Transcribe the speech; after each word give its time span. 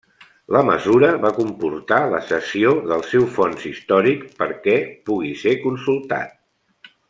La 0.55 0.61
mesura 0.69 1.09
va 1.25 1.31
comportar 1.39 1.99
la 2.13 2.21
cessió 2.31 2.73
del 2.93 3.05
seu 3.11 3.29
fons 3.37 3.69
històric 3.73 4.27
perquè 4.41 4.77
pugui 5.11 5.33
ser 5.45 5.55
consultat. 5.69 6.95